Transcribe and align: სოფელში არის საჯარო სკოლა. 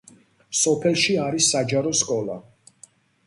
სოფელში 0.59 1.17
არის 1.25 1.51
საჯარო 1.55 1.93
სკოლა. 2.01 2.39